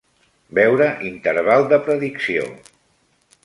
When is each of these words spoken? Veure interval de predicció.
Veure 0.59 0.87
interval 1.11 1.67
de 1.75 1.81
predicció. 1.91 2.51